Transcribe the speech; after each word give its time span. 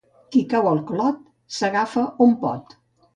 Qui 0.35 0.39
cau 0.53 0.69
al 0.69 0.79
clot, 0.91 1.19
s'agafa 1.57 2.07
on 2.27 2.33
pot. 2.45 2.75